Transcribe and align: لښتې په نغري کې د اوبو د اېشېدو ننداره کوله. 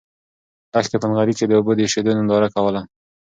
لښتې 0.73 0.97
په 1.01 1.07
نغري 1.09 1.33
کې 1.37 1.45
د 1.47 1.51
اوبو 1.57 1.71
د 1.75 1.79
اېشېدو 1.85 2.11
ننداره 2.17 2.47
کوله. 2.55 2.81